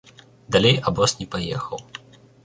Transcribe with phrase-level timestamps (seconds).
[0.55, 1.83] Далей абоз не паехаў.